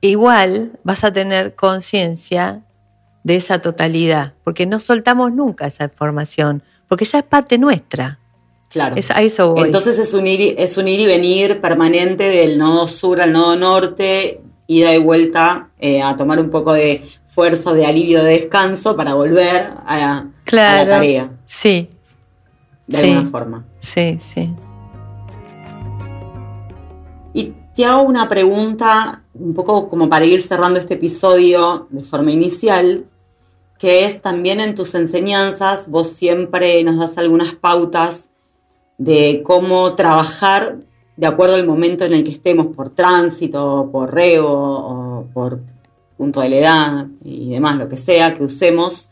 [0.02, 2.63] igual vas a tener conciencia
[3.24, 8.17] de esa totalidad, porque no soltamos nunca esa información, porque ya es parte nuestra.
[8.72, 8.96] Claro.
[8.96, 13.58] Entonces es un, ir, es un ir y venir permanente del nodo sur al nodo
[13.58, 18.96] norte, ida y vuelta eh, a tomar un poco de fuerza, de alivio, de descanso
[18.96, 21.32] para volver a, la tarea.
[21.46, 21.90] Sí.
[22.88, 23.66] De alguna forma.
[23.82, 24.50] Sí, sí.
[27.34, 32.32] Y te hago una pregunta, un poco como para ir cerrando este episodio de forma
[32.32, 33.06] inicial,
[33.78, 38.31] que es también en tus enseñanzas, vos siempre nos das algunas pautas
[39.02, 40.78] de cómo trabajar
[41.18, 45.60] de acuerdo al momento en el que estemos, por tránsito, por reo o por
[46.18, 49.12] punto de edad y demás, lo que sea que usemos,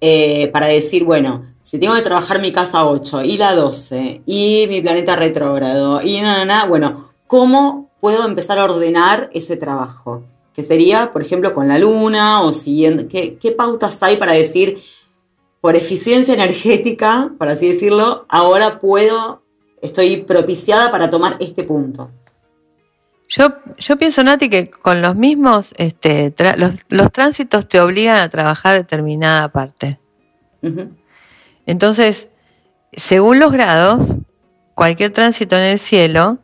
[0.00, 4.64] eh, para decir, bueno, si tengo que trabajar mi casa 8 y la 12 y
[4.70, 10.22] mi planeta retrógrado y nada, nada, bueno, ¿cómo puedo empezar a ordenar ese trabajo?
[10.54, 14.78] Que sería, por ejemplo, con la luna o siguiendo, ¿qué, qué pautas hay para decir,
[15.60, 19.42] por eficiencia energética, por así decirlo, ahora puedo,
[19.82, 22.10] estoy propiciada para tomar este punto.
[23.28, 26.34] Yo, yo pienso, Nati, que con los mismos, este,
[26.88, 30.00] los, tránsitos te obligan a trabajar determinada parte.
[31.64, 32.28] Entonces,
[32.92, 34.16] según los grados,
[34.74, 36.38] cualquier tránsito en el cielo,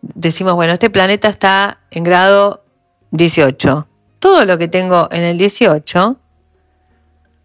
[0.00, 2.62] decimos, bueno, este planeta está en grado
[3.10, 3.88] 18.
[4.20, 6.16] Todo lo que tengo en el 18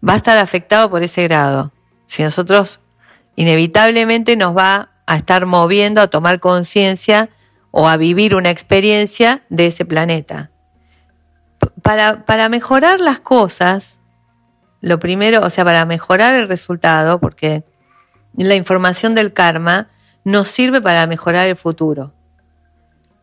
[0.08, 1.74] va a estar afectado por ese grado.
[2.06, 2.82] Si nosotros
[3.36, 7.30] inevitablemente nos va a estar moviendo a tomar conciencia
[7.72, 10.52] o a vivir una experiencia de ese planeta.
[11.82, 14.00] Para, para, mejorar las cosas,
[14.82, 17.64] lo primero, o sea, para mejorar el resultado, porque
[18.34, 19.90] la información del karma
[20.24, 22.14] nos sirve para mejorar el futuro,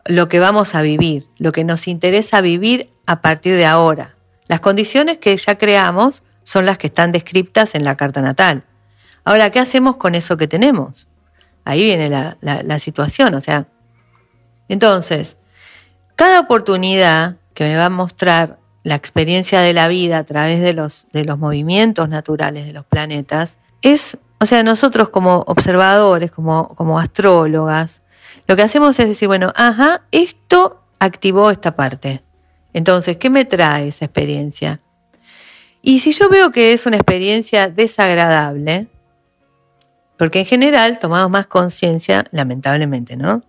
[0.05, 4.17] lo que vamos a vivir, lo que nos interesa vivir a partir de ahora.
[4.47, 8.65] Las condiciones que ya creamos son las que están descritas en la carta natal.
[9.25, 11.09] Ahora, ¿qué hacemos con eso que tenemos?
[11.65, 13.67] Ahí viene la, situación, o sea.
[14.69, 15.37] Entonces,
[16.17, 20.73] cada oportunidad que me va a mostrar la experiencia de la vida a través de
[20.73, 26.75] los, de los movimientos naturales de los planetas, es, o sea, nosotros como observadores, como,
[26.75, 28.03] como astrólogas,
[28.49, 32.25] lo que hacemos es decir, bueno, ajá, esto activó esta parte.
[32.73, 34.81] Entonces, ¿qué me trae esa experiencia?
[35.83, 38.87] Y si yo veo que es una experiencia desagradable,
[40.17, 43.43] porque en general tomamos más conciencia, lamentablemente, ¿no?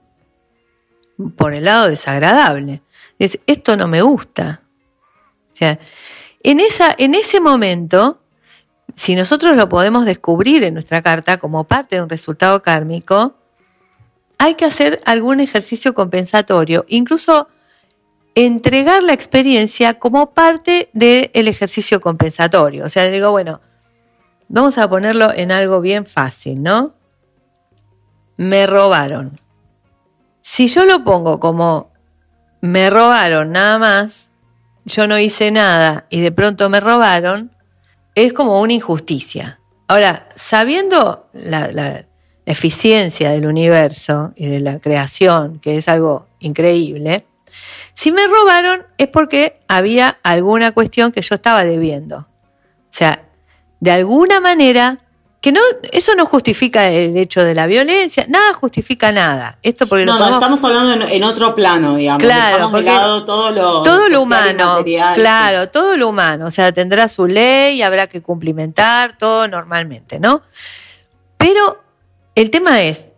[1.37, 2.81] Por el lado desagradable.
[3.19, 4.63] Es, esto no me gusta.
[5.51, 5.77] O sea,
[6.41, 8.19] en, esa, en ese momento,
[8.95, 13.35] si nosotros lo podemos descubrir en nuestra carta como parte de un resultado kármico,
[14.39, 17.47] hay que hacer algún ejercicio compensatorio, incluso
[18.35, 22.85] entregar la experiencia como parte del ejercicio compensatorio.
[22.85, 23.61] O sea, digo, bueno,
[24.47, 26.93] vamos a ponerlo en algo bien fácil, ¿no?
[28.37, 29.39] Me robaron.
[30.41, 31.91] Si yo lo pongo como
[32.61, 34.29] me robaron nada más,
[34.85, 37.51] yo no hice nada y de pronto me robaron,
[38.15, 39.59] es como una injusticia.
[39.87, 41.29] Ahora, sabiendo
[42.45, 47.25] eficiencia del universo y de la creación, que es algo increíble,
[47.93, 52.17] si me robaron es porque había alguna cuestión que yo estaba debiendo.
[52.17, 53.23] O sea,
[53.79, 54.99] de alguna manera,
[55.41, 55.59] que no,
[55.91, 59.57] eso no justifica el hecho de la violencia, nada justifica nada.
[59.61, 62.23] Esto porque no, no, estamos hablando en, otro plano, digamos.
[62.23, 64.77] Claro, de lado todo lo, todo lo humano.
[65.15, 66.45] Claro, todo lo humano.
[66.45, 70.43] O sea, tendrá su ley, habrá que cumplimentar todo normalmente, ¿no?
[71.37, 71.83] Pero
[72.35, 73.09] el tema es,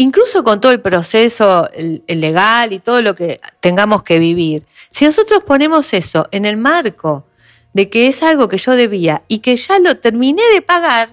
[0.00, 1.68] incluso con todo el proceso
[2.06, 7.26] legal y todo lo que tengamos que vivir, si nosotros ponemos eso en el marco
[7.74, 11.10] de que es algo que yo debía y que ya lo terminé de pagar,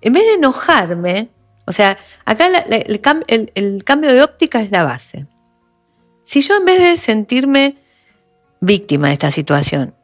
[0.00, 1.28] en vez de enojarme,
[1.64, 5.26] o sea, acá el, cambio de óptica es la base.
[6.24, 7.76] Si yo en vez de sentirme
[8.60, 9.94] víctima de esta situación,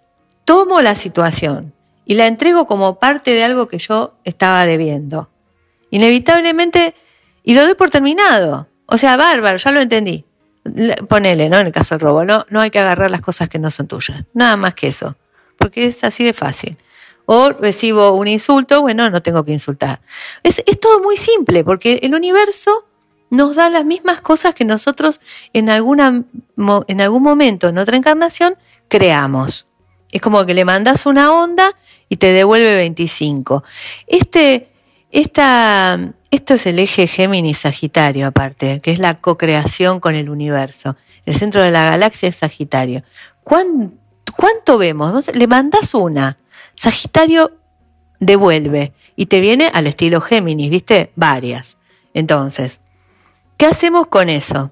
[0.44, 1.74] tomo la situación
[2.04, 5.28] y la entrego como parte de algo que yo estaba debiendo,
[5.90, 6.94] inevitablemente,
[7.42, 8.68] y lo doy por terminado.
[8.86, 10.24] O sea, bárbaro, ya lo entendí.
[11.08, 11.58] Ponele, ¿no?
[11.58, 13.86] En el caso del robo, no, no hay que agarrar las cosas que no son
[13.86, 14.24] tuyas.
[14.34, 15.16] Nada más que eso.
[15.58, 16.76] Porque es así de fácil.
[17.26, 20.00] O recibo un insulto, bueno, no tengo que insultar.
[20.42, 22.86] Es, es todo muy simple, porque el universo
[23.30, 25.20] nos da las mismas cosas que nosotros
[25.52, 26.24] en, alguna,
[26.88, 28.56] en algún momento, en otra encarnación,
[28.88, 29.66] creamos.
[30.10, 31.72] Es como que le mandas una onda
[32.08, 33.62] y te devuelve 25.
[34.08, 34.72] Este,
[35.12, 40.96] esta, esto es el eje Géminis-Sagitario, aparte, que es la co-creación con el universo.
[41.26, 43.02] El centro de la galaxia es Sagitario.
[43.42, 45.26] ¿Cuánto, vemos?
[45.34, 46.38] Le mandas una.
[46.76, 47.58] Sagitario
[48.20, 51.12] devuelve y te viene al estilo Géminis, ¿viste?
[51.16, 51.78] Varias.
[52.14, 52.80] Entonces,
[53.56, 54.70] ¿qué hacemos con eso?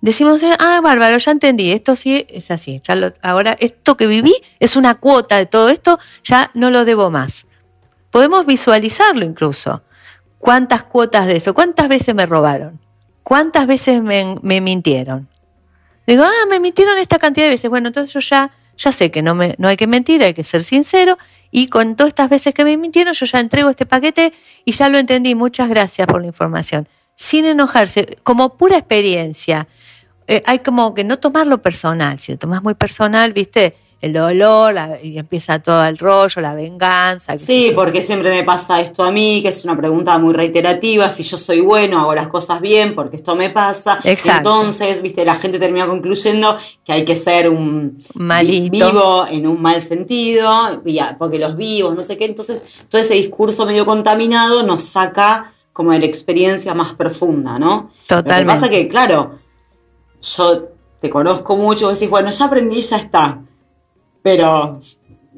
[0.00, 2.80] Decimos, ah, bárbaro, ya entendí, esto sí es así.
[3.22, 7.48] Ahora, esto que viví es una cuota de todo esto, ya no lo debo más.
[8.10, 9.82] Podemos visualizarlo incluso.
[10.38, 11.54] ¿Cuántas cuotas de eso?
[11.54, 12.80] ¿Cuántas veces me robaron?
[13.22, 15.28] ¿Cuántas veces me, mintieron?
[16.06, 17.68] Digo, ah, me mintieron esta cantidad de veces.
[17.68, 20.44] Bueno, entonces yo ya, ya sé que no, me, no hay que mentir, hay que
[20.44, 21.18] ser sincero.
[21.50, 24.32] Y con todas estas veces que me mintieron, yo ya entrego este paquete
[24.64, 25.34] y ya lo entendí.
[25.34, 26.88] Muchas gracias por la información.
[27.16, 29.66] Sin enojarse, como pura experiencia.
[30.28, 32.20] Eh, hay como que no tomarlo personal.
[32.20, 37.38] Si lo tomas muy personal, viste, el dolor y empieza todo el rollo, la venganza.
[37.38, 41.22] Sí, porque siempre me pasa esto a mí, que es una pregunta muy reiterativa, si
[41.22, 43.98] yo soy bueno, hago las cosas bien, porque esto me pasa.
[44.04, 47.96] Entonces, viste, la gente termina concluyendo que hay que ser un
[48.70, 50.50] vivo en un mal sentido,
[51.18, 52.26] porque los vivos, no sé qué.
[52.26, 57.90] Entonces, todo ese discurso medio contaminado nos saca como de la experiencia más profunda, ¿no?
[58.06, 58.44] Totalmente.
[58.44, 59.38] Lo que pasa que, claro,
[60.20, 60.68] yo
[61.00, 63.40] te conozco mucho, vos decís, bueno, ya aprendí, ya está
[64.26, 64.72] pero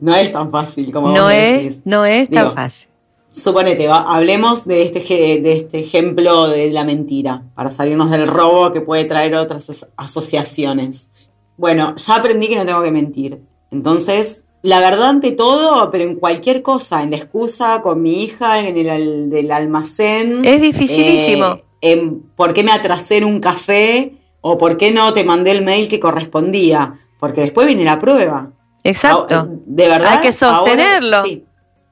[0.00, 2.88] no es tan fácil como no es, No es tan fácil.
[3.30, 8.80] Suponete, hablemos de este, de este ejemplo de la mentira, para salirnos del robo que
[8.80, 11.10] puede traer otras asociaciones.
[11.58, 13.42] Bueno, ya aprendí que no tengo que mentir.
[13.70, 18.66] Entonces, la verdad ante todo, pero en cualquier cosa, en la excusa con mi hija,
[18.66, 20.46] en el del almacén.
[20.46, 21.44] Es dificilísimo.
[21.44, 25.50] Eh, en por qué me atrasé en un café o por qué no te mandé
[25.50, 26.98] el mail que correspondía.
[27.20, 28.52] Porque después viene la prueba.
[28.88, 29.48] Exacto.
[29.66, 30.16] De verdad.
[30.16, 31.22] Hay que sostenerlo.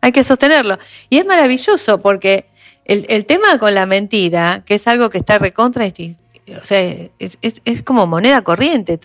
[0.01, 0.79] Hay que sostenerlo.
[1.11, 2.47] Y es maravilloso porque
[2.85, 6.81] el, tema con la mentira, que es algo que está recontra, o sea,
[7.19, 8.99] es, como moneda corriente.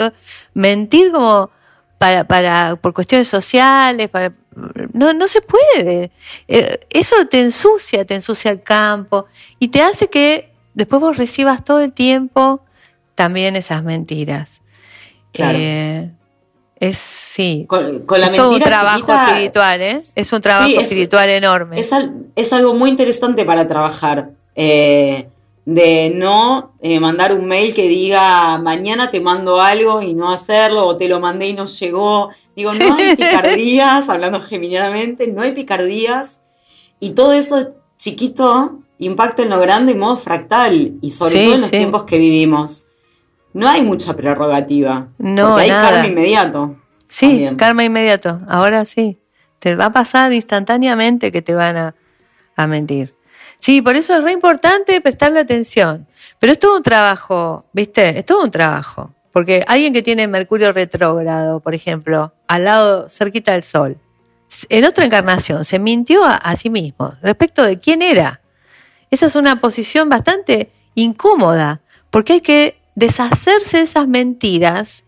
[0.54, 1.50] mentir como
[1.98, 4.34] para, para, por cuestiones sociales, para,
[4.94, 6.12] no, no se puede.
[6.48, 9.26] Eh, eso te ensucia, te ensucia el campo
[9.60, 12.64] y te hace que después vos recibas todo el tiempo
[13.16, 14.62] también esas mentiras.
[15.34, 15.58] Claro.
[15.60, 16.12] Eh,
[16.82, 17.66] es sí.
[17.68, 20.02] Con, es todo un trabajo espiritual, ¿eh?
[20.16, 21.80] Es un trabajo espiritual enorme.
[21.80, 24.32] Es, algo muy interesante para trabajar.
[24.56, 25.28] Eh,
[25.64, 30.88] de no eh, mandar un mail que diga mañana te mando algo y no hacerlo,
[30.88, 32.32] o te lo mandé y no llegó.
[32.56, 36.42] Digo, no hay picardías, hablando genuinamente, no hay picardías.
[37.00, 41.62] Y todo eso chiquito impacta en lo grande en modo fractal, y sobre todo en
[41.62, 42.91] los tiempos que vivimos
[43.54, 45.08] no hay mucha prerrogativa.
[45.18, 46.76] No, porque hay karma inmediato.
[47.08, 48.40] Sí, karma inmediato.
[48.48, 49.18] Ahora sí.
[49.60, 51.96] Te va a pasar instantáneamente que te van a,
[52.68, 53.16] mentir.
[53.60, 56.08] Sí, por eso es re importante prestarle atención.
[56.40, 58.20] Pero es todo un trabajo, ¿viste?
[58.20, 59.14] Es todo un trabajo.
[59.32, 63.98] Porque alguien que tiene Mercurio retrógrado, por ejemplo, al lado, cerquita del Sol,
[64.70, 68.42] en otra encarnación se mintió a sí mismo respecto de quién era.
[69.12, 75.06] Esa es una posición bastante incómoda, porque hay que deshacerse de esas mentiras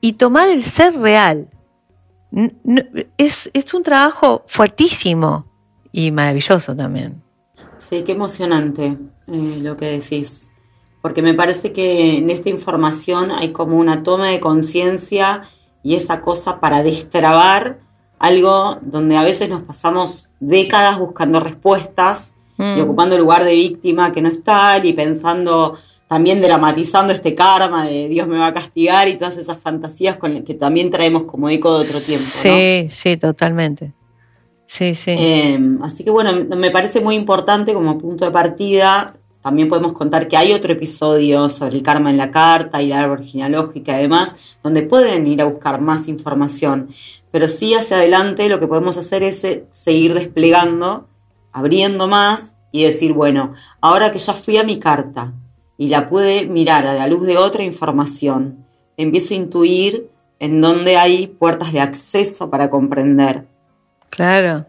[0.00, 1.48] y tomar el ser real.
[3.18, 5.46] Es, un trabajo fuertísimo
[5.92, 7.22] y maravilloso también.
[7.78, 8.96] Sí, qué emocionante
[9.26, 10.50] eh, lo que decís,
[11.02, 15.42] porque me parece que en esta información hay como una toma de conciencia
[15.82, 17.80] y esa cosa para destrabar
[18.18, 22.80] algo donde a veces nos pasamos décadas buscando respuestas y mm.
[22.82, 25.78] ocupando el lugar de víctima que no es tal y pensando
[26.10, 30.42] también dramatizando este karma de Dios me va a castigar y todas esas fantasías con
[30.42, 32.24] que también traemos como eco de otro tiempo.
[32.26, 33.92] Sí, sí, totalmente.
[34.66, 35.14] Sí, sí.
[35.16, 39.14] Em, así que bueno, me parece muy importante como punto de partida.
[39.40, 43.02] También podemos contar que hay otro episodio sobre el karma en la carta y la
[43.02, 46.88] árbol genealógica, además, donde pueden ir a buscar más información.
[47.30, 51.06] Pero sí hacia adelante lo que podemos hacer es eh, seguir desplegando,
[51.52, 55.34] abriendo más y decir, bueno, ahora que ya fui a mi carta,
[55.80, 58.66] y la pude mirar a la luz de otra información.
[58.98, 63.46] Empiezo a intuir en dónde hay puertas de acceso para comprender.
[64.10, 64.66] Claro.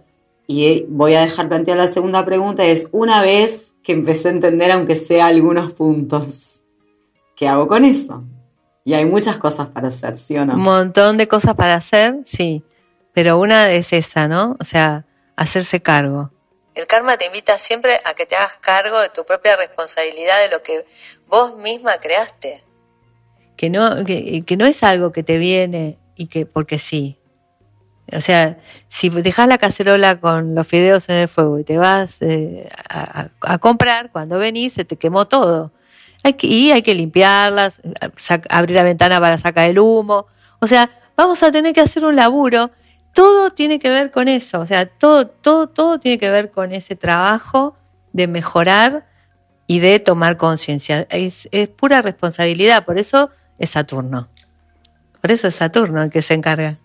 [0.47, 4.31] Y eh, voy a dejar plantear la segunda pregunta, es una vez que empecé a
[4.31, 6.63] entender, aunque sea algunos puntos,
[7.35, 8.23] ¿qué hago con eso?
[8.85, 10.53] Y hay muchas cosas para hacer, ¿sí o no?
[10.53, 12.63] Un montón de cosas para hacer, sí.
[13.13, 14.55] Pero una es esa, ¿no?
[14.61, 15.05] O sea,
[15.35, 16.31] hacerse cargo.
[16.73, 20.49] El karma te invita siempre a que te hagas cargo de tu propia responsabilidad de
[20.49, 20.85] lo que
[21.27, 22.63] vos misma creaste.
[23.57, 27.17] Que no, que, no es algo que te viene y que porque sí.
[28.13, 28.57] O sea,
[28.87, 33.57] si dejas la cacerola con los fideos en el fuego y te vas eh, a,
[33.59, 35.71] comprar, cuando venís se te quemó todo.
[36.23, 37.81] Hay y hay que limpiarlas,
[38.49, 40.27] abrir la ventana para sacar el humo.
[40.59, 42.71] O sea, vamos a tener que hacer un laburo
[43.13, 46.71] todo tiene que ver con eso, o sea, todo, todo, todo tiene que ver con
[46.71, 47.75] ese trabajo
[48.13, 49.05] de mejorar
[49.67, 51.07] y de tomar conciencia.
[51.09, 54.27] Es, pura responsabilidad, por eso es Saturno.
[55.21, 56.79] Por eso es Saturno el que se encarga.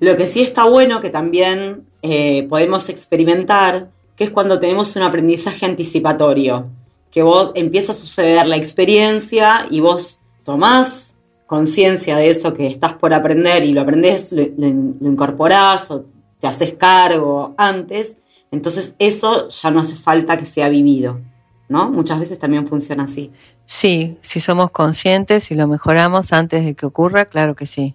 [0.00, 5.02] Lo que sí está bueno que también eh, podemos experimentar, que es cuando tenemos un
[5.02, 6.68] aprendizaje anticipatorio,
[7.10, 11.15] que vos empieza a suceder la experiencia y vos tomás
[11.46, 16.06] conciencia de eso que estás por aprender y lo aprendes, lo, incorporás o
[16.40, 18.18] te haces cargo antes,
[18.50, 21.20] entonces eso ya no hace falta que sea vivido,
[21.68, 21.90] ¿no?
[21.90, 23.32] Muchas veces también funciona así.
[23.64, 27.94] Sí, si somos conscientes y lo mejoramos antes de que ocurra, claro que sí.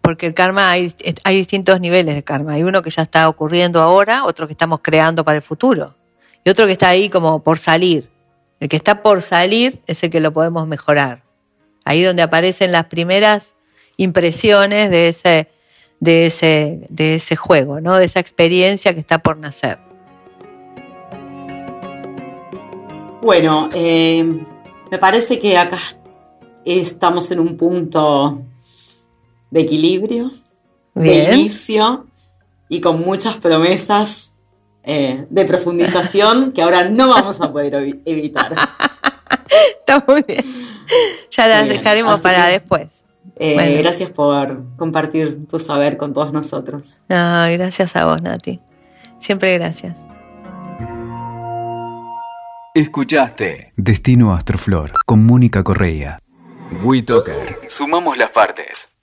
[0.00, 2.52] Porque el karma, hay, hay distintos niveles de karma.
[2.52, 5.96] Hay uno que ya está ocurriendo ahora, otro que estamos creando para el futuro
[6.44, 8.08] y otro que está ahí como por salir.
[8.60, 11.25] El que está por salir es el que lo podemos mejorar.
[11.86, 13.54] Ahí donde aparecen las primeras
[13.96, 15.48] impresiones de ese,
[16.00, 17.96] de ese, de ese juego, ¿no?
[17.96, 19.78] de esa experiencia que está por nacer.
[23.22, 24.24] Bueno, eh,
[24.90, 25.78] me parece que acá
[26.64, 28.42] estamos en un punto
[29.52, 30.32] de equilibrio,
[30.92, 32.08] de inicio
[32.68, 34.34] y con muchas promesas
[34.82, 38.56] eh, de profundización que ahora no vamos a poder evitar.
[39.78, 40.44] Está muy bien.
[41.30, 43.04] Ya las dejaremos para después.
[43.38, 47.02] Eh, gracias por compartir tu saber con todos nosotros.
[47.08, 48.60] gracias a vos, Nati.
[49.18, 49.98] Siempre gracias.
[52.74, 56.18] Escuchaste Destino Astroflor con Mónica Correa.
[56.82, 57.60] WeToker.
[57.68, 58.95] Sumamos las partes.